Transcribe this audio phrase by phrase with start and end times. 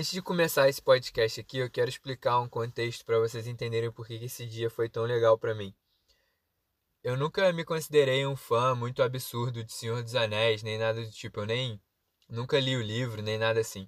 [0.00, 4.06] Antes de começar esse podcast aqui, eu quero explicar um contexto para vocês entenderem por
[4.06, 5.74] que esse dia foi tão legal para mim.
[7.04, 11.10] Eu nunca me considerei um fã muito absurdo de Senhor dos Anéis, nem nada do
[11.10, 11.40] tipo.
[11.40, 11.78] Eu nem
[12.30, 13.86] nunca li o livro, nem nada assim.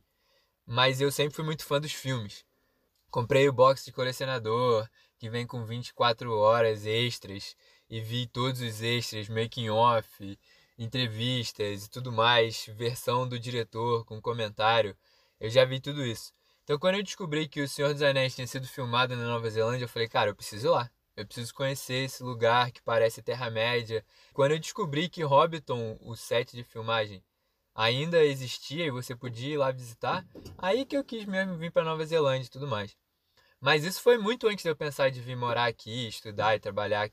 [0.67, 2.45] Mas eu sempre fui muito fã dos filmes.
[3.11, 4.87] Comprei o box de colecionador,
[5.17, 7.57] que vem com 24 horas extras,
[7.89, 10.39] e vi todos os extras, making off,
[10.79, 14.95] entrevistas e tudo mais, versão do diretor com comentário.
[15.43, 16.33] Eu já vi tudo isso.
[16.63, 19.87] Então, quando eu descobri que O Senhor dos Anéis tinha sido filmado na Nova Zelândia,
[19.87, 20.89] eu falei, cara, eu preciso ir lá.
[21.17, 24.05] Eu preciso conhecer esse lugar que parece Terra-média.
[24.33, 27.25] Quando eu descobri que Hobbiton, o set de filmagem,
[27.75, 30.25] ainda existia e você podia ir lá visitar,
[30.59, 32.97] aí que eu quis mesmo vir para Nova Zelândia e tudo mais.
[33.61, 37.11] Mas isso foi muito antes de eu pensar de vir morar aqui, estudar e trabalhar.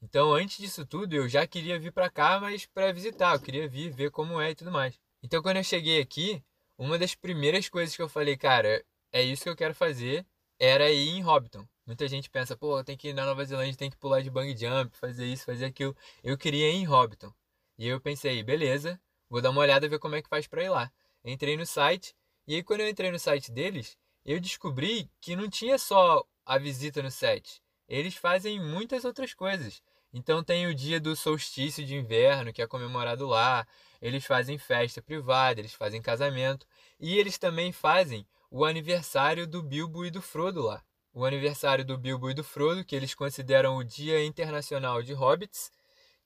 [0.00, 3.68] Então, antes disso tudo, eu já queria vir para cá, mas para visitar, eu queria
[3.68, 4.98] vir ver como é e tudo mais.
[5.22, 6.42] Então, quando eu cheguei aqui,
[6.78, 10.26] uma das primeiras coisas que eu falei, cara, é isso que eu quero fazer,
[10.58, 11.66] era ir em Hobbiton.
[11.86, 14.56] Muita gente pensa, pô, tem que ir na Nova Zelândia, tem que pular de bang
[14.56, 15.96] jump, fazer isso, fazer aquilo.
[16.22, 17.32] Eu queria ir em Hobbiton.
[17.78, 20.68] E eu pensei, beleza, vou dar uma olhada ver como é que faz para ir
[20.68, 20.90] lá.
[21.24, 22.14] Entrei no site
[22.48, 26.58] e aí quando eu entrei no site deles, eu descobri que não tinha só a
[26.58, 27.60] visita no set.
[27.88, 29.82] Eles fazem muitas outras coisas.
[30.12, 33.66] Então tem o dia do solstício de inverno, que é comemorado lá.
[34.00, 36.66] Eles fazem festa privada, eles fazem casamento
[37.00, 40.82] e eles também fazem o aniversário do Bilbo e do Frodo lá
[41.16, 45.72] o aniversário do Bilbo e do Frodo, que eles consideram o Dia Internacional de Hobbits,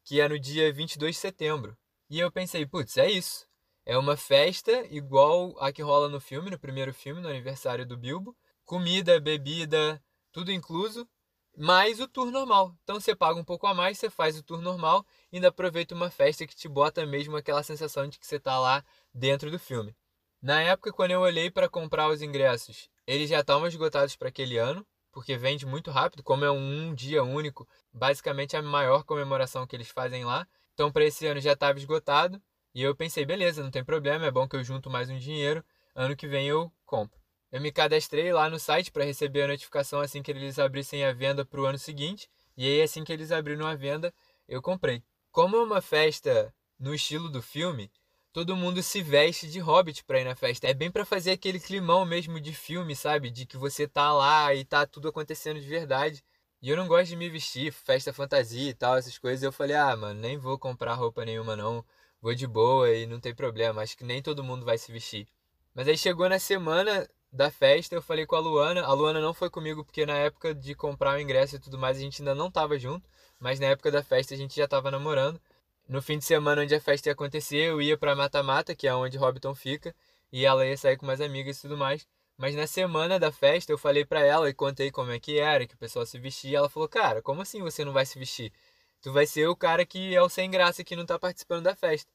[0.02, 1.78] que é no dia 22 de setembro.
[2.10, 3.46] E eu pensei, putz, é isso.
[3.86, 7.96] É uma festa igual a que rola no filme, no primeiro filme, no aniversário do
[7.96, 8.36] Bilbo.
[8.64, 11.08] Comida, bebida, tudo incluso,
[11.60, 12.74] mais o tour normal.
[12.82, 15.94] Então você paga um pouco a mais, você faz o tour normal e ainda aproveita
[15.94, 19.58] uma festa que te bota mesmo aquela sensação de que você está lá dentro do
[19.58, 19.94] filme.
[20.40, 24.56] Na época, quando eu olhei para comprar os ingressos, eles já estavam esgotados para aquele
[24.56, 29.76] ano, porque vende muito rápido, como é um dia único, basicamente a maior comemoração que
[29.76, 30.48] eles fazem lá.
[30.72, 32.40] Então, para esse ano já estava esgotado.
[32.74, 35.62] E eu pensei, beleza, não tem problema, é bom que eu junto mais um dinheiro,
[35.94, 37.19] ano que vem eu compro.
[37.52, 41.12] Eu me cadastrei lá no site para receber a notificação assim que eles abrissem a
[41.12, 42.28] venda para o ano seguinte.
[42.56, 44.12] E aí, assim que eles abriram a venda,
[44.48, 45.02] eu comprei.
[45.32, 47.90] Como é uma festa no estilo do filme,
[48.32, 50.68] todo mundo se veste de hobbit pra ir na festa.
[50.68, 53.30] É bem para fazer aquele climão mesmo de filme, sabe?
[53.30, 56.22] De que você tá lá e tá tudo acontecendo de verdade.
[56.62, 59.42] E eu não gosto de me vestir, festa fantasia e tal, essas coisas.
[59.42, 61.84] Eu falei, ah, mano, nem vou comprar roupa nenhuma não.
[62.20, 63.82] Vou de boa e não tem problema.
[63.82, 65.26] Acho que nem todo mundo vai se vestir.
[65.74, 68.82] Mas aí chegou na semana da festa, eu falei com a Luana.
[68.82, 71.96] A Luana não foi comigo porque na época de comprar o ingresso e tudo mais
[71.96, 73.08] a gente ainda não tava junto.
[73.38, 75.40] Mas na época da festa a gente já tava namorando
[75.88, 78.94] no fim de semana onde a festa ia acontecer, eu ia para Mata-Mata, que é
[78.94, 79.92] onde Hobbiton fica,
[80.32, 82.06] e ela ia sair com mais amigas e tudo mais.
[82.36, 85.66] Mas na semana da festa eu falei para ela e contei como é que era,
[85.66, 88.18] que o pessoal se vestia, e ela falou: "Cara, como assim você não vai se
[88.18, 88.52] vestir?
[89.02, 91.74] Tu vai ser o cara que é o sem graça que não tá participando da
[91.74, 92.10] festa".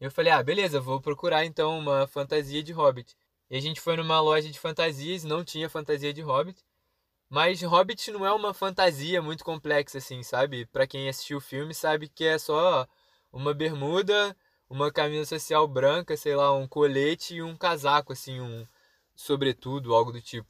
[0.00, 3.16] Eu falei: "Ah, beleza, vou procurar então uma fantasia de Hobbit".
[3.50, 6.64] E a gente foi numa loja de fantasias, não tinha fantasia de Hobbit.
[7.28, 10.66] Mas Hobbit não é uma fantasia muito complexa assim, sabe?
[10.66, 12.86] Para quem assistiu o filme sabe que é só
[13.32, 14.36] uma bermuda,
[14.68, 18.66] uma camisa social branca, sei lá, um colete e um casaco, assim, um
[19.14, 20.48] sobretudo, algo do tipo.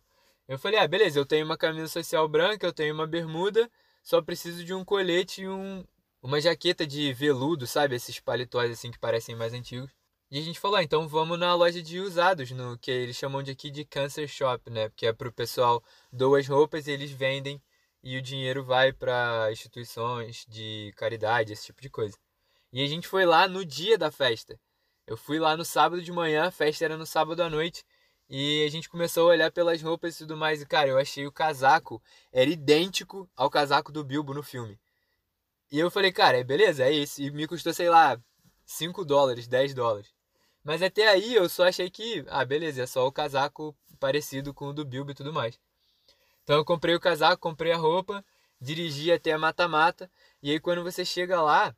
[0.48, 3.70] Eu falei, ah, beleza, eu tenho uma camisa social branca, eu tenho uma bermuda,
[4.02, 5.84] só preciso de um colete e um,
[6.22, 7.96] uma jaqueta de veludo, sabe?
[7.96, 9.90] Esses paletós assim que parecem mais antigos.
[10.30, 13.42] E a gente falou, ah, então vamos na loja de usados, no que eles chamam
[13.42, 14.90] de aqui de cancer shop, né?
[14.96, 15.82] Que é pro pessoal
[16.12, 17.62] doa as roupas e eles vendem
[18.02, 22.16] e o dinheiro vai para instituições de caridade, esse tipo de coisa.
[22.72, 24.58] E a gente foi lá no dia da festa.
[25.06, 27.84] Eu fui lá no sábado de manhã, a festa era no sábado à noite.
[28.28, 30.60] E a gente começou a olhar pelas roupas e tudo mais.
[30.60, 34.78] E, cara, eu achei o casaco era idêntico ao casaco do Bilbo no filme.
[35.70, 37.24] E eu falei, cara, beleza, é esse.
[37.24, 38.20] E me custou, sei lá,
[38.64, 40.15] 5 dólares, 10 dólares.
[40.66, 44.66] Mas até aí eu só achei que, ah, beleza, é só o casaco parecido com
[44.66, 45.60] o do Bilbo e tudo mais.
[46.42, 48.24] Então eu comprei o casaco, comprei a roupa,
[48.60, 50.10] dirigi até a mata-mata.
[50.42, 51.72] E aí quando você chega lá,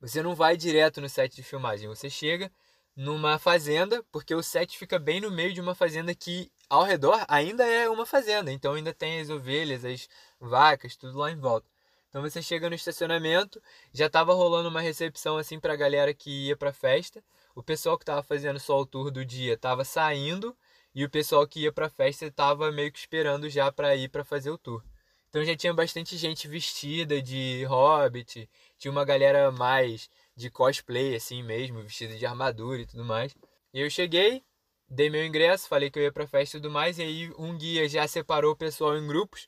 [0.00, 2.50] você não vai direto no set de filmagem, você chega
[2.96, 7.22] numa fazenda, porque o set fica bem no meio de uma fazenda que ao redor
[7.28, 10.08] ainda é uma fazenda, então ainda tem as ovelhas, as
[10.40, 11.68] vacas, tudo lá em volta.
[12.08, 16.48] Então você chega no estacionamento, já estava rolando uma recepção assim para a galera que
[16.48, 17.22] ia para a festa.
[17.54, 20.56] O pessoal que estava fazendo só o tour do dia estava saindo
[20.94, 24.08] e o pessoal que ia para a festa estava meio que esperando já para ir
[24.08, 24.82] para fazer o tour.
[25.28, 31.42] Então já tinha bastante gente vestida de hobbit, tinha uma galera mais de cosplay assim
[31.42, 33.34] mesmo, vestida de armadura e tudo mais.
[33.72, 34.42] E eu cheguei,
[34.88, 37.56] dei meu ingresso, falei que eu ia pra festa e tudo mais, e aí um
[37.56, 39.46] guia já separou o pessoal em grupos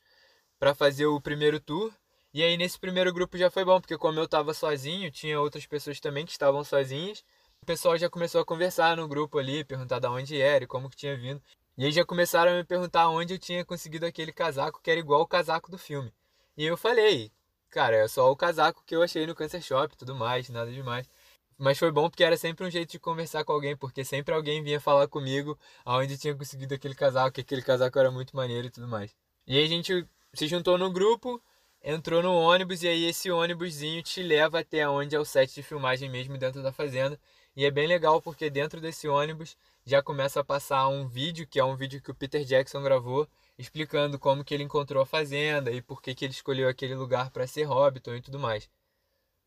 [0.58, 1.93] para fazer o primeiro tour.
[2.32, 5.66] E aí nesse primeiro grupo já foi bom, porque como eu tava sozinho, tinha outras
[5.66, 7.25] pessoas também que estavam sozinhas.
[7.62, 10.91] O pessoal já começou a conversar no grupo ali, perguntar de onde era e como
[10.91, 11.41] que tinha vindo.
[11.79, 14.99] E aí já começaram a me perguntar onde eu tinha conseguido aquele casaco que era
[14.99, 16.12] igual o casaco do filme.
[16.56, 17.31] E eu falei,
[17.70, 21.09] cara, é só o casaco que eu achei no Cancer Shop tudo mais, nada demais.
[21.56, 24.61] Mas foi bom porque era sempre um jeito de conversar com alguém, porque sempre alguém
[24.61, 28.70] vinha falar comigo aonde tinha conseguido aquele casaco, que aquele casaco era muito maneiro e
[28.70, 29.15] tudo mais.
[29.47, 30.05] E aí a gente
[30.35, 31.41] se juntou no grupo,
[31.81, 35.62] entrou no ônibus e aí esse ônibuszinho te leva até onde é o set de
[35.62, 37.17] filmagem mesmo dentro da fazenda.
[37.54, 41.58] E é bem legal porque dentro desse ônibus já começa a passar um vídeo, que
[41.60, 43.28] é um vídeo que o Peter Jackson gravou,
[43.58, 47.31] explicando como que ele encontrou a fazenda e por que, que ele escolheu aquele lugar
[47.31, 48.70] para ser Hobbiton e tudo mais.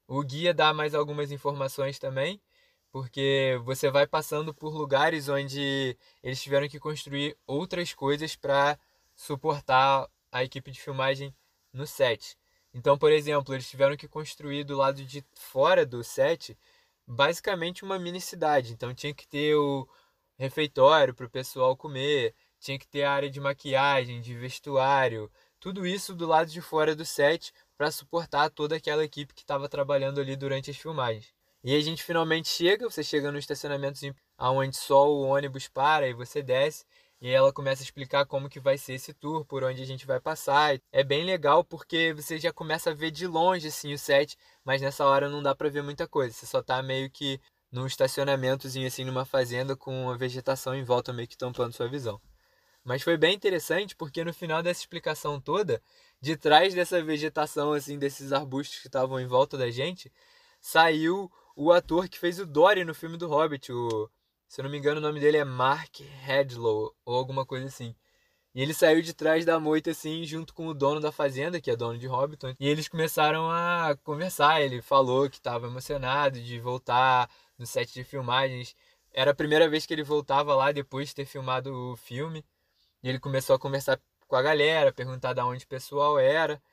[0.07, 2.39] O guia dá mais algumas informações também,
[2.91, 8.77] porque você vai passando por lugares onde eles tiveram que construir outras coisas para
[9.15, 11.33] suportar a equipe de filmagem
[11.73, 12.37] no set.
[12.73, 16.55] Então, por exemplo, eles tiveram que construir do lado de fora do set
[17.07, 18.73] basicamente uma mini cidade.
[18.73, 19.87] Então tinha que ter o
[20.37, 25.85] refeitório para o pessoal comer, tinha que ter a área de maquiagem, de vestuário, tudo
[25.85, 30.19] isso do lado de fora do set para suportar toda aquela equipe que estava trabalhando
[30.19, 31.33] ali durante as filmagens.
[31.63, 33.99] E a gente finalmente chega, você chega no estacionamento
[34.37, 36.85] onde só o ônibus para e você desce
[37.25, 40.05] e ela começa a explicar como que vai ser esse tour, por onde a gente
[40.05, 40.79] vai passar.
[40.91, 44.79] É bem legal porque você já começa a ver de longe assim o set, mas
[44.79, 46.35] nessa hora não dá para ver muita coisa.
[46.35, 47.41] Você só tá meio que
[47.71, 52.21] num estacionamentozinho assim numa fazenda com a vegetação em volta meio que tampando sua visão.
[52.83, 55.81] Mas foi bem interessante porque no final dessa explicação toda,
[56.21, 60.13] de trás dessa vegetação assim desses arbustos que estavam em volta da gente,
[60.61, 64.07] saiu o ator que fez o Dory no filme do Hobbit, o
[64.55, 67.93] se eu não me engano, o nome dele é Mark Hedlow ou alguma coisa assim.
[68.53, 71.69] E ele saiu de trás da moita assim, junto com o dono da fazenda, que
[71.69, 74.61] é dono de Hobbiton, e eles começaram a conversar.
[74.61, 77.29] Ele falou que estava emocionado de voltar
[77.59, 78.77] no set de filmagens.
[79.11, 82.41] Era a primeira vez que ele voltava lá depois de ter filmado o filme.
[83.03, 86.63] E ele começou a conversar com a galera, perguntar de onde o pessoal era.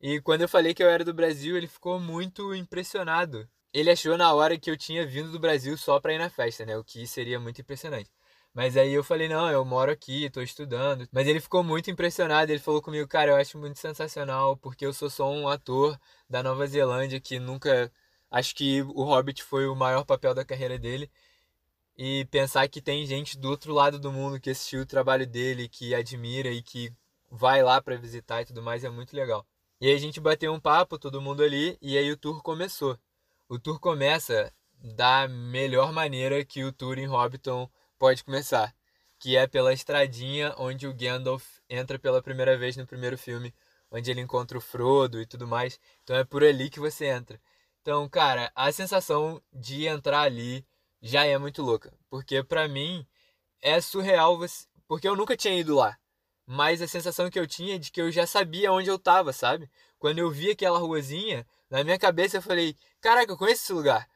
[0.00, 4.16] E quando eu falei que eu era do Brasil, ele ficou muito impressionado ele achou
[4.16, 6.76] na hora que eu tinha vindo do Brasil só pra ir na festa, né?
[6.76, 8.10] O que seria muito impressionante.
[8.52, 11.08] Mas aí eu falei, não, eu moro aqui, tô estudando.
[11.12, 14.92] Mas ele ficou muito impressionado, ele falou comigo, cara, eu acho muito sensacional, porque eu
[14.92, 17.92] sou só um ator da Nova Zelândia que nunca.
[18.30, 21.10] Acho que o Hobbit foi o maior papel da carreira dele.
[21.96, 25.68] E pensar que tem gente do outro lado do mundo que assistiu o trabalho dele,
[25.68, 26.92] que admira e que
[27.30, 29.46] vai lá para visitar e tudo mais, é muito legal.
[29.80, 32.98] E aí a gente bateu um papo, todo mundo ali, e aí o tour começou.
[33.52, 37.68] O tour começa da melhor maneira que o tour em Hobbiton
[37.98, 38.72] pode começar,
[39.18, 43.52] que é pela estradinha onde o Gandalf entra pela primeira vez no primeiro filme,
[43.90, 45.80] onde ele encontra o Frodo e tudo mais.
[46.04, 47.40] Então é por ali que você entra.
[47.82, 50.64] Então, cara, a sensação de entrar ali
[51.02, 53.04] já é muito louca, porque para mim
[53.60, 54.64] é surreal, você...
[54.86, 55.98] porque eu nunca tinha ido lá.
[56.46, 59.32] Mas a sensação que eu tinha é de que eu já sabia onde eu tava,
[59.32, 59.68] sabe?
[59.98, 64.08] Quando eu vi aquela ruazinha, na minha cabeça eu falei, caraca, eu conheço esse lugar.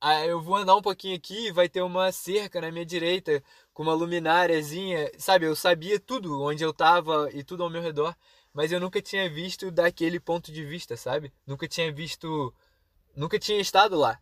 [0.00, 3.42] Aí eu vou andar um pouquinho aqui, vai ter uma cerca na minha direita
[3.72, 5.46] com uma lumináriazinha, sabe?
[5.46, 8.14] Eu sabia tudo onde eu tava e tudo ao meu redor,
[8.52, 11.32] mas eu nunca tinha visto daquele ponto de vista, sabe?
[11.46, 12.54] Nunca tinha visto,
[13.16, 14.20] nunca tinha estado lá.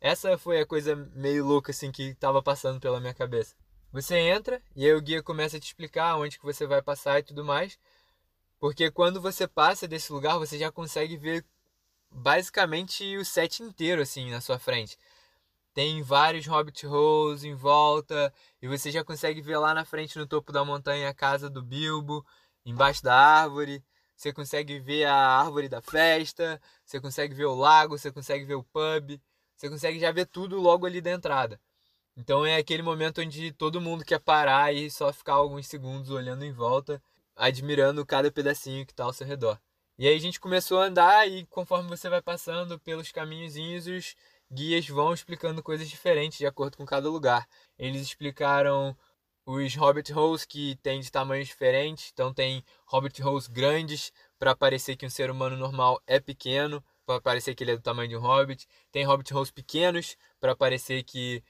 [0.00, 3.56] Essa foi a coisa meio louca assim que tava passando pela minha cabeça.
[3.92, 7.18] Você entra e aí o guia começa a te explicar onde que você vai passar
[7.18, 7.78] e tudo mais.
[8.60, 11.44] Porque quando você passa desse lugar, você já consegue ver
[12.10, 14.98] basicamente o set inteiro assim na sua frente.
[15.74, 20.26] Tem vários Hobbit Holes em volta e você já consegue ver lá na frente no
[20.26, 22.26] topo da montanha a casa do Bilbo,
[22.64, 23.84] embaixo da árvore.
[24.16, 28.56] Você consegue ver a árvore da festa, você consegue ver o lago, você consegue ver
[28.56, 29.20] o pub,
[29.56, 31.60] você consegue já ver tudo logo ali da entrada.
[32.16, 36.44] Então é aquele momento onde todo mundo quer parar e só ficar alguns segundos olhando
[36.44, 37.00] em volta,
[37.36, 39.60] admirando cada pedacinho que está ao seu redor.
[39.98, 44.14] E aí a gente começou a andar e conforme você vai passando pelos caminhozinhos, os
[44.50, 47.48] guias vão explicando coisas diferentes de acordo com cada lugar.
[47.76, 48.96] Eles explicaram
[49.44, 54.94] os Hobbit Holes que tem de tamanhos diferentes, então tem Hobbit Holes grandes para parecer
[54.94, 58.16] que um ser humano normal é pequeno, para parecer que ele é do tamanho de
[58.16, 58.68] um hobbit.
[58.92, 61.42] Tem Hobbit Holes pequenos para parecer que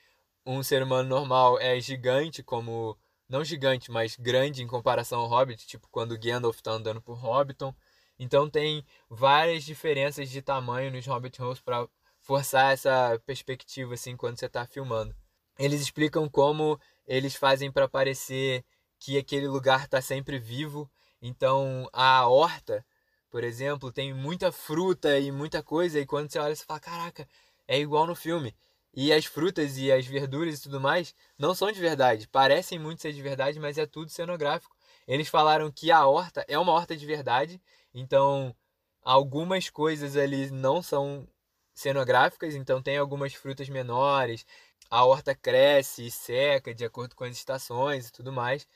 [0.46, 2.96] um ser humano normal é gigante, como
[3.28, 7.74] não gigante, mas grande em comparação ao Hobbit, tipo quando Gandalf está andando por Hobbiton.
[8.18, 11.88] Então tem várias diferenças de tamanho nos Hobbit Holes para
[12.20, 15.14] forçar essa perspectiva assim quando você está filmando.
[15.58, 18.64] Eles explicam como eles fazem para parecer
[18.98, 20.90] que aquele lugar está sempre vivo.
[21.22, 22.84] Então a horta,
[23.30, 27.28] por exemplo, tem muita fruta e muita coisa, e quando você olha, você fala: caraca,
[27.66, 28.54] é igual no filme.
[28.94, 32.26] E as frutas e as verduras e tudo mais não são de verdade.
[32.26, 34.74] Parecem muito ser de verdade, mas é tudo cenográfico.
[35.06, 37.60] Eles falaram que a horta é uma horta de verdade,
[37.98, 38.54] então
[39.02, 41.26] algumas coisas ali não são
[41.74, 44.44] cenográficas, então tem algumas frutas menores,
[44.90, 48.66] a horta cresce e seca de acordo com as estações e tudo mais,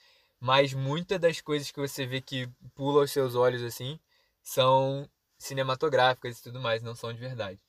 [0.41, 3.99] mas muitas das coisas que você vê que pula aos seus olhos assim
[4.43, 7.61] são cinematográficas e tudo mais, não são de verdade.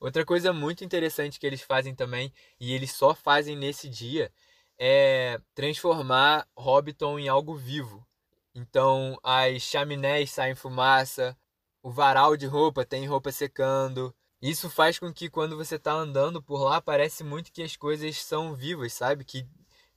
[0.00, 4.30] Outra coisa muito interessante que eles fazem também, e eles só fazem nesse dia,
[4.78, 8.06] é transformar Hobbiton em algo vivo.
[8.54, 11.36] Então as chaminés saem fumaça,
[11.82, 14.14] o varal de roupa tem roupa secando,
[14.46, 18.16] isso faz com que quando você está andando por lá, parece muito que as coisas
[18.18, 19.24] são vivas, sabe?
[19.24, 19.48] Que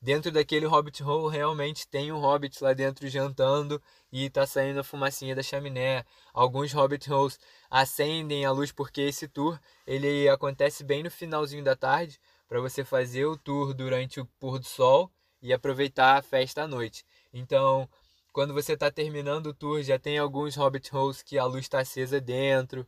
[0.01, 4.85] dentro daquele Hobbit Hole realmente tem um Hobbit lá dentro jantando e está saindo a
[4.85, 6.05] fumacinha da chaminé.
[6.33, 7.37] Alguns Hobbit Holes
[7.69, 12.85] acendem a luz porque esse tour ele acontece bem no finalzinho da tarde para você
[12.85, 15.11] fazer o tour durante o pôr do sol
[15.41, 17.03] e aproveitar a festa à noite.
[17.33, 17.89] Então,
[18.37, 21.79] quando você está terminando o tour, já tem alguns Hobbit Holes que a luz está
[21.79, 22.87] acesa dentro.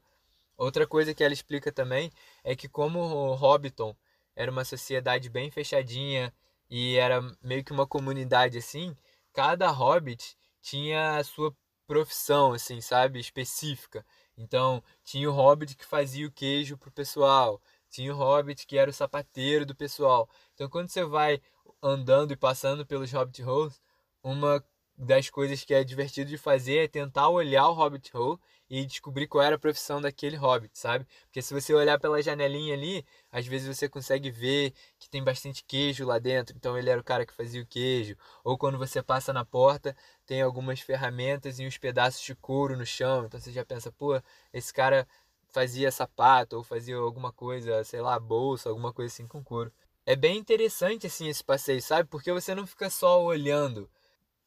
[0.56, 2.12] Outra coisa que ela explica também
[2.44, 3.96] é que como o Hobbiton
[4.36, 6.32] era uma sociedade bem fechadinha
[6.70, 8.96] e era meio que uma comunidade assim,
[9.34, 11.52] cada hobbit tinha a sua
[11.88, 14.06] profissão assim, sabe, específica.
[14.38, 18.92] Então, tinha o hobbit que fazia o queijo pro pessoal, tinha o hobbit que era
[18.92, 20.30] o sapateiro do pessoal.
[20.54, 21.42] Então, quando você vai
[21.82, 23.82] andando e passando pelos hobbit holes,
[24.22, 24.64] uma
[25.00, 28.38] das coisas que é divertido de fazer é tentar olhar o Hobbit Hole
[28.70, 31.08] e descobrir qual era a profissão daquele Hobbit, sabe?
[31.24, 35.64] Porque se você olhar pela janelinha ali, às vezes você consegue ver que tem bastante
[35.64, 38.18] queijo lá dentro, então ele era o cara que fazia o queijo.
[38.44, 42.86] Ou quando você passa na porta, tem algumas ferramentas e uns pedaços de couro no
[42.86, 45.08] chão, então você já pensa, pô, esse cara
[45.48, 49.72] fazia sapato ou fazia alguma coisa, sei lá, bolsa, alguma coisa assim com couro.
[50.06, 52.10] É bem interessante assim esse passeio, sabe?
[52.10, 53.90] Porque você não fica só olhando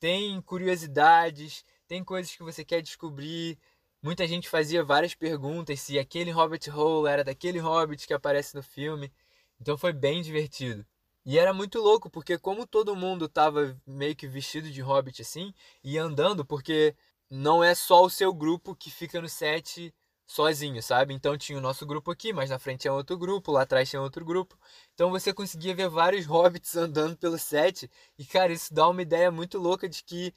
[0.02, 3.56] tem curiosidades, tem coisas que você quer descobrir.
[4.02, 8.64] Muita gente fazia várias perguntas se aquele Hobbit Hole era daquele Hobbit que aparece no
[8.64, 9.12] filme.
[9.60, 10.84] Então foi bem divertido.
[11.24, 15.54] E era muito louco, porque como todo mundo tava meio que vestido de Hobbit assim,
[15.84, 16.96] e andando, porque
[17.30, 19.94] não é só o seu grupo que fica no set
[20.32, 21.14] sozinho, sabe?
[21.14, 24.00] Então tinha o nosso grupo aqui, mas na frente tinha outro grupo, lá atrás tinha
[24.00, 24.58] outro grupo.
[24.94, 27.90] Então você conseguia ver vários hobbits andando pelo set.
[28.18, 30.34] E cara, isso dá uma ideia muito louca de que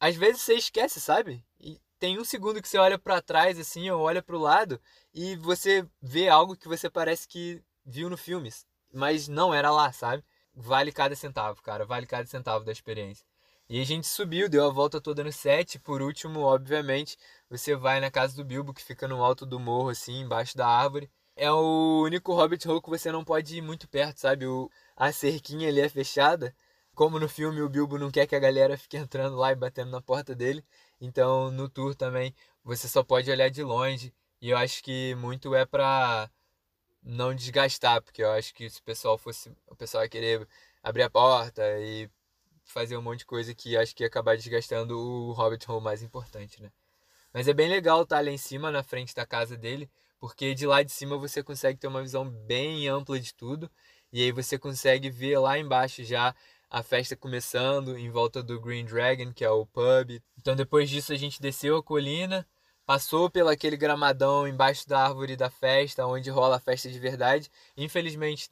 [0.00, 1.44] às vezes você esquece, sabe?
[1.60, 4.80] E tem um segundo que você olha para trás assim, ou olha para o lado
[5.12, 8.50] e você vê algo que você parece que viu no filme,
[8.92, 10.24] mas não era lá, sabe?
[10.54, 13.26] Vale cada centavo, cara, vale cada centavo da experiência.
[13.68, 15.78] E a gente subiu, deu a volta toda no set.
[15.78, 17.18] Por último, obviamente,
[17.50, 20.66] você vai na casa do Bilbo, que fica no alto do morro, assim, embaixo da
[20.66, 21.10] árvore.
[21.36, 24.46] É o único Hobbit Hole que você não pode ir muito perto, sabe?
[24.46, 26.54] O, a cerquinha ali é fechada.
[26.94, 29.90] Como no filme o Bilbo não quer que a galera fique entrando lá e batendo
[29.90, 30.64] na porta dele.
[31.00, 32.34] Então no tour também
[32.64, 34.12] você só pode olhar de longe.
[34.40, 36.30] E eu acho que muito é pra
[37.02, 39.52] não desgastar, porque eu acho que se o pessoal fosse.
[39.66, 40.48] O pessoal ia querer
[40.82, 42.10] abrir a porta e
[42.68, 46.02] fazer um monte de coisa que acho que ia acabar desgastando o Hobbit Hole mais
[46.02, 46.70] importante, né?
[47.32, 50.66] Mas é bem legal estar ali em cima, na frente da casa dele, porque de
[50.66, 53.70] lá de cima você consegue ter uma visão bem ampla de tudo,
[54.12, 56.34] e aí você consegue ver lá embaixo já
[56.70, 60.22] a festa começando em volta do Green Dragon, que é o pub.
[60.38, 62.46] Então depois disso a gente desceu a colina,
[62.84, 67.50] passou pelo aquele gramadão embaixo da árvore da festa, onde rola a festa de verdade.
[67.76, 68.48] Infelizmente,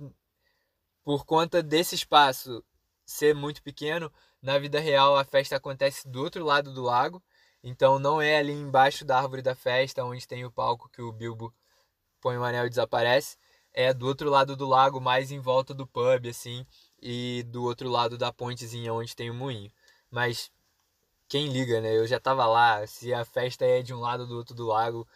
[1.05, 2.65] por conta desse espaço
[3.07, 7.23] ser muito pequeno, na vida real a festa acontece do outro lado do lago.
[7.63, 11.13] Então não é ali embaixo da árvore da festa, onde tem o palco que o
[11.13, 11.55] Bilbo
[12.21, 13.39] põe o anel e desaparece.
[13.73, 16.67] É do outro lado do lago, mais em volta do pub, assim,
[17.01, 19.71] e do outro lado da pontezinha onde tem o moinho.
[20.11, 20.51] Mas
[21.29, 21.97] quem liga, né?
[21.97, 22.87] Eu já tava lá.
[22.87, 25.07] Se a festa é de um lado do outro do lago,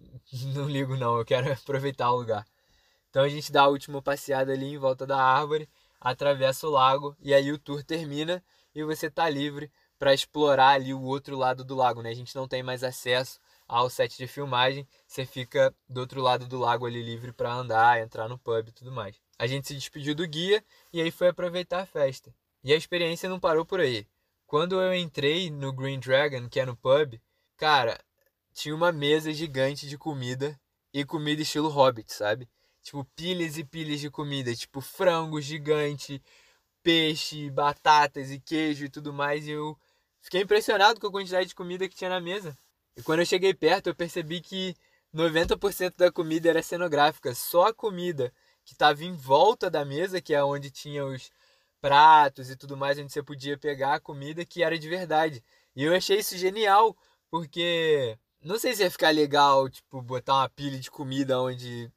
[0.54, 2.46] não ligo não, eu quero aproveitar o lugar.
[3.10, 5.68] Então a gente dá a última passeada ali em volta da árvore
[6.00, 8.42] atravessa o lago e aí o tour termina
[8.74, 12.10] e você está livre para explorar ali o outro lado do lago, né?
[12.10, 13.38] A gente não tem mais acesso
[13.68, 18.00] ao set de filmagem, você fica do outro lado do lago ali livre para andar,
[18.00, 19.20] entrar no pub e tudo mais.
[19.38, 22.34] A gente se despediu do guia e aí foi aproveitar a festa.
[22.64, 24.06] E a experiência não parou por aí.
[24.46, 27.20] Quando eu entrei no Green Dragon, que é no pub,
[27.56, 27.98] cara,
[28.52, 30.58] tinha uma mesa gigante de comida
[30.92, 32.48] e comida estilo Hobbit, sabe?
[32.82, 36.22] Tipo, pilhas e pilhas de comida, tipo frango gigante,
[36.82, 39.46] peixe, batatas e queijo e tudo mais.
[39.46, 39.78] E eu
[40.20, 42.56] fiquei impressionado com a quantidade de comida que tinha na mesa.
[42.96, 44.74] E quando eu cheguei perto, eu percebi que
[45.14, 47.34] 90% da comida era cenográfica.
[47.34, 48.32] Só a comida
[48.64, 51.30] que estava em volta da mesa, que é onde tinha os
[51.80, 55.42] pratos e tudo mais, onde você podia pegar a comida que era de verdade.
[55.74, 56.96] E eu achei isso genial,
[57.30, 61.90] porque não sei se ia ficar legal, tipo, botar uma pilha de comida onde,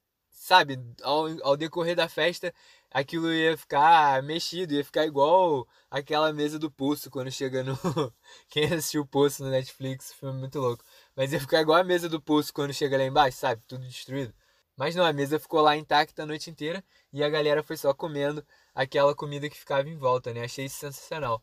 [0.43, 2.53] sabe, ao, ao decorrer da festa,
[2.91, 7.77] aquilo ia ficar mexido, ia ficar igual aquela mesa do Poço quando chega no.
[8.49, 10.83] Quem assistiu o Poço no Netflix, filme muito louco.
[11.15, 13.61] Mas ia ficar igual a mesa do Poço quando chega lá embaixo, sabe?
[13.65, 14.33] Tudo destruído.
[14.75, 16.83] Mas não, a mesa ficou lá intacta a noite inteira
[17.13, 18.45] e a galera foi só comendo
[18.75, 20.43] aquela comida que ficava em volta, né?
[20.43, 21.41] Achei sensacional.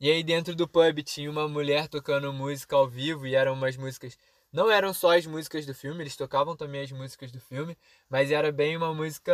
[0.00, 3.76] E aí dentro do pub tinha uma mulher tocando música ao vivo e eram umas
[3.76, 4.16] músicas.
[4.52, 7.76] Não eram só as músicas do filme, eles tocavam também as músicas do filme,
[8.08, 9.32] mas era bem uma música,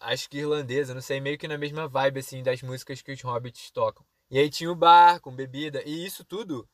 [0.00, 3.22] acho que irlandesa, não sei, meio que na mesma vibe assim das músicas que os
[3.22, 4.04] hobbits tocam.
[4.30, 6.68] E aí tinha o bar com bebida, e isso tudo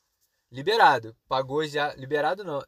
[0.50, 1.16] liberado.
[1.28, 1.94] Pagou já.
[1.94, 2.64] Liberado não.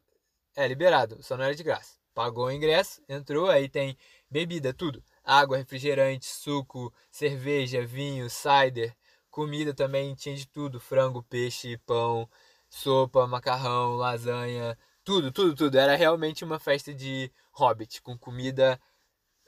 [0.56, 1.96] É, liberado, só não era de graça.
[2.14, 3.96] Pagou o ingresso, entrou, aí tem
[4.30, 5.02] bebida, tudo.
[5.24, 8.96] Água, refrigerante, suco, cerveja, vinho, cider
[9.36, 12.26] Comida também tinha de tudo: frango, peixe, pão,
[12.68, 15.78] sopa, macarrão, lasanha, tudo, tudo, tudo.
[15.78, 18.80] Era realmente uma festa de hobbit, com comida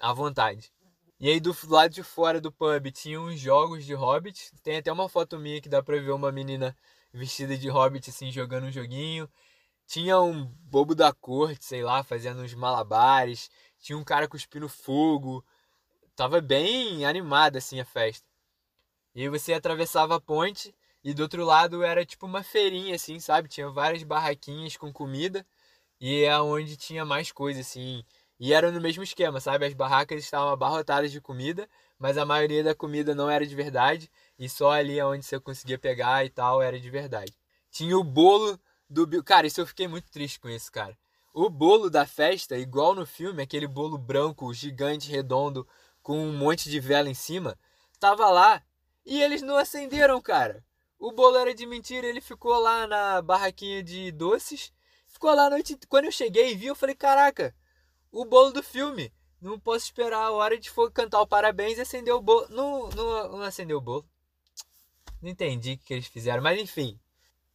[0.00, 0.72] à vontade.
[1.20, 4.52] E aí do lado de fora do pub tinha uns jogos de hobbit.
[4.62, 6.76] Tem até uma foto minha que dá pra ver uma menina
[7.12, 9.28] vestida de hobbit assim jogando um joguinho.
[9.86, 13.50] Tinha um bobo da corte, sei lá, fazendo uns malabares.
[13.80, 15.44] Tinha um cara cuspindo fogo.
[16.14, 18.26] Tava bem animada assim a festa.
[19.14, 20.72] E aí você atravessava a ponte
[21.08, 23.48] e do outro lado era tipo uma feirinha, assim, sabe?
[23.48, 25.46] Tinha várias barraquinhas com comida
[25.98, 28.04] e é onde tinha mais coisa, assim.
[28.38, 29.64] E era no mesmo esquema, sabe?
[29.64, 31.66] As barracas estavam abarrotadas de comida,
[31.98, 35.78] mas a maioria da comida não era de verdade e só ali onde você conseguia
[35.78, 37.32] pegar e tal era de verdade.
[37.70, 39.24] Tinha o bolo do.
[39.24, 40.94] Cara, isso eu fiquei muito triste com isso, cara.
[41.32, 45.66] O bolo da festa, igual no filme, aquele bolo branco, gigante, redondo,
[46.02, 47.58] com um monte de vela em cima,
[47.98, 48.62] tava lá
[49.06, 50.62] e eles não acenderam, cara.
[50.98, 54.72] O bolo era de mentira, ele ficou lá na barraquinha de doces.
[55.06, 55.78] Ficou lá a noite.
[55.88, 57.54] Quando eu cheguei e vi, eu falei: caraca,
[58.10, 59.12] o bolo do filme.
[59.40, 62.48] Não posso esperar a hora de for cantar o parabéns e acender o bolo.
[62.48, 64.04] Não, não, não acendeu o bolo.
[65.22, 66.98] Não entendi o que eles fizeram, mas enfim.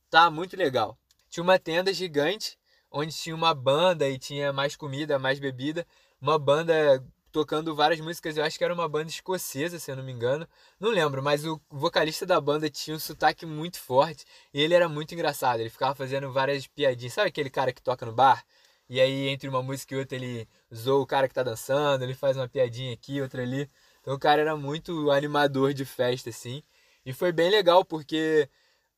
[0.10, 0.98] Tá muito legal.
[1.30, 2.58] Tinha uma tenda gigante
[2.90, 5.86] onde tinha uma banda e tinha mais comida, mais bebida.
[6.22, 7.04] Uma banda
[7.34, 8.38] tocando várias músicas.
[8.38, 10.48] Eu acho que era uma banda escocesa, se eu não me engano.
[10.80, 14.88] Não lembro, mas o vocalista da banda tinha um sotaque muito forte e ele era
[14.88, 15.60] muito engraçado.
[15.60, 17.14] Ele ficava fazendo várias piadinhas.
[17.14, 18.46] Sabe aquele cara que toca no bar?
[18.88, 22.14] E aí, entre uma música e outra, ele zoa o cara que tá dançando, ele
[22.14, 23.68] faz uma piadinha aqui, outra ali.
[24.02, 26.64] Então o cara era muito animador de festa, assim.
[27.06, 28.48] E foi bem legal, porque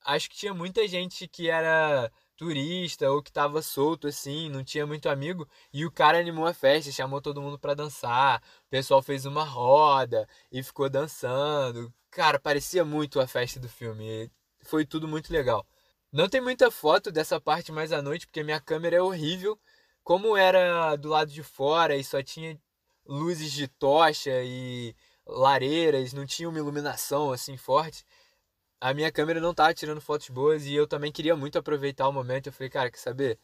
[0.05, 4.85] acho que tinha muita gente que era turista ou que tava solto assim, não tinha
[4.85, 8.41] muito amigo, e o cara animou a festa, chamou todo mundo para dançar.
[8.67, 11.93] O pessoal fez uma roda e ficou dançando.
[12.11, 14.31] Cara, parecia muito a festa do filme.
[14.63, 15.65] Foi tudo muito legal.
[16.11, 19.59] Não tem muita foto dessa parte mais à noite, porque minha câmera é horrível.
[20.03, 22.59] Como era do lado de fora e só tinha
[23.05, 24.95] luzes de tocha e
[25.27, 28.05] lareiras, não tinha uma iluminação assim forte
[28.79, 32.13] a minha câmera não tava tirando fotos boas e eu também queria muito aproveitar o
[32.13, 32.47] momento.
[32.47, 33.39] Eu falei, cara, quer saber?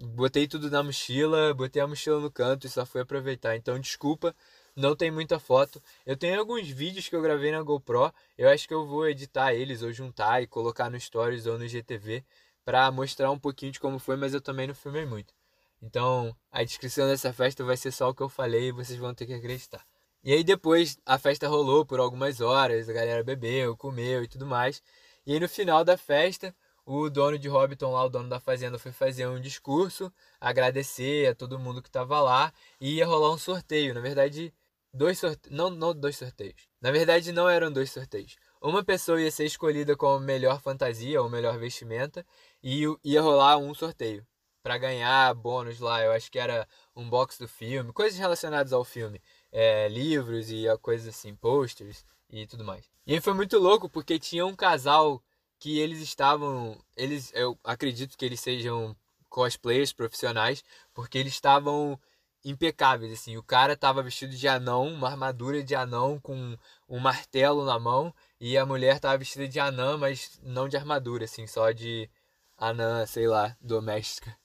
[0.00, 3.56] Botei tudo na mochila, botei a mochila no canto e só fui aproveitar.
[3.56, 4.34] Então, desculpa,
[4.76, 5.82] não tem muita foto.
[6.06, 8.12] Eu tenho alguns vídeos que eu gravei na GoPro.
[8.36, 11.66] Eu acho que eu vou editar eles ou juntar e colocar no Stories ou no
[11.66, 12.24] GTV
[12.64, 15.34] para mostrar um pouquinho de como foi, mas eu também não filmei muito.
[15.82, 19.14] Então, a descrição dessa festa vai ser só o que eu falei e vocês vão
[19.14, 19.84] ter que acreditar.
[20.24, 24.46] E aí depois a festa rolou por algumas horas, a galera bebeu, comeu e tudo
[24.46, 24.82] mais.
[25.26, 26.54] E aí no final da festa,
[26.84, 31.34] o dono de Hobbiton lá, o dono da fazenda, foi fazer um discurso, agradecer a
[31.34, 33.94] todo mundo que estava lá e ia rolar um sorteio.
[33.94, 34.54] Na verdade,
[34.92, 36.66] dois sorteios, não, não dois sorteios.
[36.80, 38.36] Na verdade, não eram dois sorteios.
[38.60, 42.24] Uma pessoa ia ser escolhida como melhor fantasia ou melhor vestimenta
[42.62, 44.26] e ia rolar um sorteio
[44.62, 46.02] para ganhar bônus lá.
[46.02, 49.20] Eu acho que era um box do filme, coisas relacionadas ao filme
[49.60, 52.88] é, livros e coisas assim, posters e tudo mais.
[53.04, 55.20] E aí foi muito louco porque tinha um casal
[55.58, 58.96] que eles estavam, eles eu acredito que eles sejam
[59.28, 60.62] cosplayers profissionais,
[60.94, 61.98] porque eles estavam
[62.44, 63.36] impecáveis assim.
[63.36, 66.56] O cara estava vestido de anão, uma armadura de anão com
[66.88, 71.24] um martelo na mão, e a mulher estava vestida de anã, mas não de armadura
[71.24, 72.08] assim, só de
[72.56, 74.36] anã, sei lá, doméstica.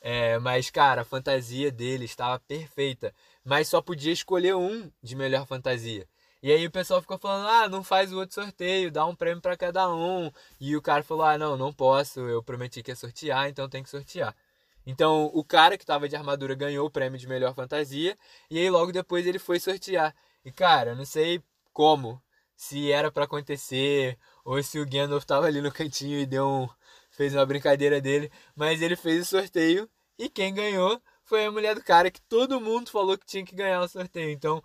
[0.00, 5.46] É, mas cara, a fantasia dele estava perfeita mas só podia escolher um de melhor
[5.46, 6.08] fantasia.
[6.42, 9.40] E aí o pessoal ficou falando: "Ah, não faz o outro sorteio, dá um prêmio
[9.42, 10.30] para cada um".
[10.60, 13.82] E o cara falou: "Ah, não, não posso, eu prometi que ia sortear, então tem
[13.82, 14.34] que sortear".
[14.86, 18.16] Então, o cara que tava de armadura ganhou o prêmio de melhor fantasia,
[18.50, 20.14] e aí logo depois ele foi sortear.
[20.44, 22.22] E cara, eu não sei como,
[22.56, 26.68] se era para acontecer, ou se o Gandalf tava ali no cantinho e deu um,
[27.10, 31.00] fez uma brincadeira dele, mas ele fez o sorteio e quem ganhou
[31.34, 34.30] foi a mulher do cara que todo mundo falou que tinha que ganhar o sorteio.
[34.30, 34.62] Então,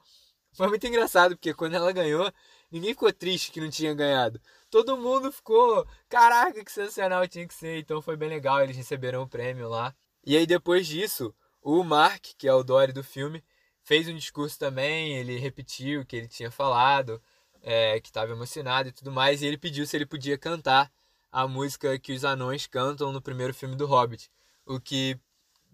[0.54, 2.32] foi muito engraçado porque quando ela ganhou,
[2.70, 4.40] ninguém ficou triste que não tinha ganhado.
[4.70, 7.80] Todo mundo ficou, caraca, que sensacional tinha que ser.
[7.80, 9.96] Então foi bem legal, eles receberam o prêmio lá.
[10.24, 13.44] E aí depois disso, o Mark, que é o Dory do filme,
[13.84, 17.20] fez um discurso também, ele repetiu o que ele tinha falado,
[17.64, 20.92] é, que estava emocionado e tudo mais, e ele pediu se ele podia cantar
[21.32, 24.30] a música que os anões cantam no primeiro filme do Hobbit.
[24.68, 25.20] O que,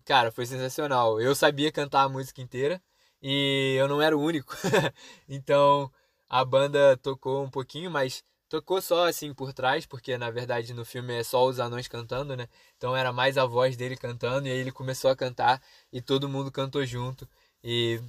[0.05, 1.19] cara, foi sensacional.
[1.19, 2.81] Eu sabia cantar a música inteira
[3.21, 4.55] e eu não era o único.
[5.27, 5.91] então
[6.29, 10.85] a banda tocou um pouquinho, mas tocou só assim por trás, porque na verdade no
[10.85, 12.47] filme é só os anões cantando, né?
[12.77, 16.29] Então era mais a voz dele cantando e aí ele começou a cantar e todo
[16.29, 17.27] mundo cantou junto.
[17.63, 17.99] E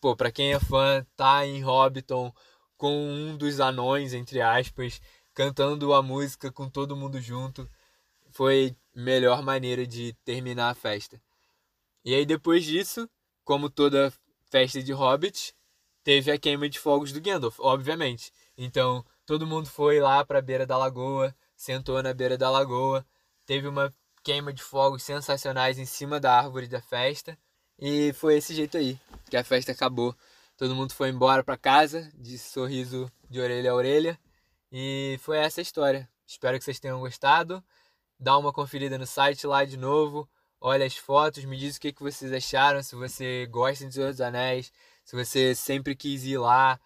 [0.00, 2.32] pô, para quem é fã, tá em Hobbiton
[2.76, 5.00] com um dos anões entre aspas,
[5.34, 7.68] cantando a música com todo mundo junto,
[8.32, 11.20] foi melhor maneira de terminar a festa.
[12.04, 13.08] E aí depois disso,
[13.44, 14.12] como toda
[14.50, 15.54] festa de Hobbit,
[16.02, 18.32] teve a queima de fogos do Gandalf, obviamente.
[18.56, 23.04] Então, todo mundo foi lá para a beira da lagoa, sentou na beira da lagoa,
[23.46, 27.38] teve uma queima de fogos sensacionais em cima da árvore da festa.
[27.78, 30.14] E foi esse jeito aí que a festa acabou.
[30.56, 34.18] Todo mundo foi embora para casa, de sorriso de orelha a orelha.
[34.70, 36.08] E foi essa a história.
[36.26, 37.64] Espero que vocês tenham gostado.
[38.20, 40.28] Dá uma conferida no site lá de novo.
[40.60, 44.10] Olha as fotos, me diz o que, que vocês acharam, se você gosta de Senhor
[44.10, 44.70] dos Anéis,
[45.02, 46.78] se você sempre quis ir lá,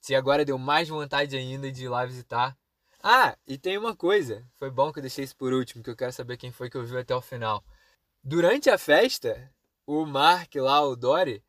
[0.00, 2.56] se agora deu mais vontade ainda de ir lá visitar.
[3.02, 5.96] Ah, e tem uma coisa, foi bom que eu deixei isso por último, que eu
[5.96, 7.62] quero saber quem foi que ouviu até o final.
[8.24, 9.52] Durante a festa,
[9.86, 11.44] o Mark lá, o Dory,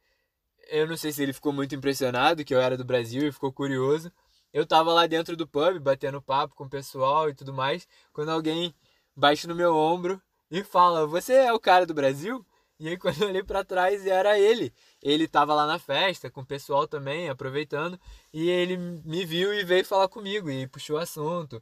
[0.67, 3.54] eu não sei se ele ficou muito impressionado que eu era do Brasil e ficou
[3.54, 4.12] curioso.
[4.52, 8.30] Eu tava lá dentro do pub, batendo papo com o pessoal e tudo mais, quando
[8.30, 8.75] alguém
[9.19, 12.45] bate no meu ombro e fala: Você é o cara do Brasil?
[12.79, 14.73] E aí, quando eu olhei para trás, era ele.
[15.03, 17.99] Ele tava lá na festa com o pessoal também, aproveitando,
[18.34, 21.62] e ele me viu e veio falar comigo e puxou o assunto.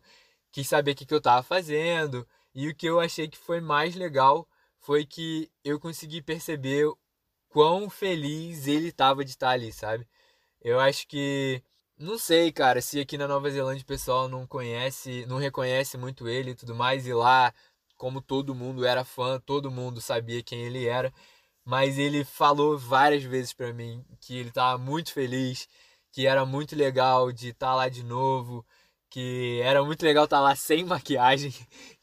[0.52, 2.28] Quis saber o que, que eu tava fazendo.
[2.54, 4.48] E o que eu achei que foi mais legal
[4.80, 6.88] foi que eu consegui perceber
[7.50, 10.08] quão feliz ele tava de estar ali, sabe?
[10.62, 11.63] Eu acho que
[12.00, 16.28] não sei, cara, se aqui na Nova Zelândia o pessoal não conhece, não reconhece muito
[16.28, 17.54] ele e tudo mais, e lá,
[17.98, 21.14] como todo mundo era fã, todo mundo sabia quem ele era,
[21.66, 25.68] mas ele falou várias vezes para mim que ele tava muito feliz,
[26.12, 28.66] que era muito legal de estar tá lá de novo,
[29.10, 31.54] que era muito legal estar tá lá sem maquiagem.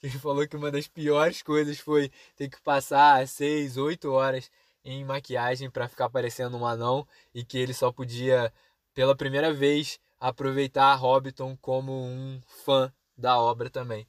[0.03, 4.51] Ele falou que uma das piores coisas foi ter que passar seis, oito horas
[4.85, 8.53] em maquiagem para ficar parecendo um anão e que ele só podia,
[8.95, 14.07] pela primeira vez, aproveitar Hobbiton como um fã da obra também.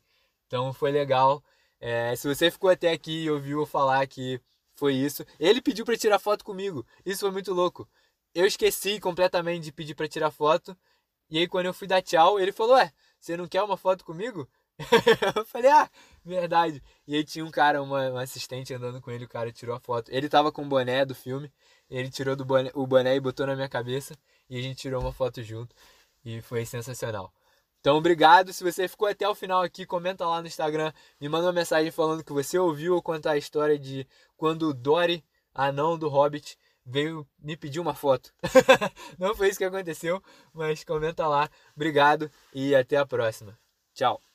[0.48, 1.44] Então foi legal.
[1.80, 4.40] É, se você ficou até aqui e ouviu eu falar que
[4.76, 6.86] foi isso, ele pediu para tirar foto comigo.
[7.06, 7.88] Isso foi muito louco.
[8.34, 10.78] Eu esqueci completamente de pedir para tirar foto.
[11.30, 14.06] E aí quando eu fui dar tchau, ele falou: "Ué, você não quer uma foto
[14.06, 14.48] comigo?"
[15.36, 15.90] eu falei, ah,
[16.24, 16.84] verdade.
[17.08, 19.80] E aí tinha um cara, uma, uma, assistente andando com ele, o cara tirou a
[19.80, 20.10] foto.
[20.12, 21.52] Ele tava com o boné do filme,
[21.90, 24.16] ele tirou do boné, o boné e botou na minha cabeça,
[24.50, 25.76] e a gente tirou uma foto junto.
[26.24, 27.32] E foi sensacional.
[27.80, 28.52] Então, obrigado.
[28.52, 31.92] Se você ficou até o final aqui, comenta lá no Instagram, me manda uma mensagem
[31.92, 36.58] falando que você ouviu ou contar a história de quando o Dory, anão do Hobbit,
[36.84, 38.34] veio me pedir uma foto.
[39.20, 40.22] Não foi isso que aconteceu,
[40.54, 41.50] mas comenta lá.
[41.76, 43.58] Obrigado e até a próxima.
[43.94, 44.22] Tchau.